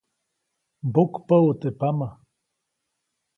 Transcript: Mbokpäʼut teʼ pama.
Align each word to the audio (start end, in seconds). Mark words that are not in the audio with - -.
Mbokpäʼut 0.87 1.57
teʼ 1.61 1.75
pama. 1.79 2.07